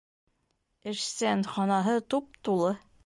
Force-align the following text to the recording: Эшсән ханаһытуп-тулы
Эшсән 0.93 1.45
ханаһытуп-тулы 1.57 2.77